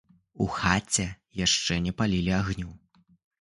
У 0.45 0.45
хаце 0.59 1.05
яшчэ 1.41 1.79
не 1.85 1.93
палілі 2.01 2.35
агню. 2.41 2.69